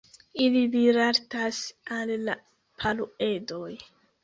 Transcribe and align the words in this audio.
Ili 0.45 0.63
rilatas 0.75 1.59
al 1.99 2.15
la 2.23 2.37
Paruedoj. 2.83 3.71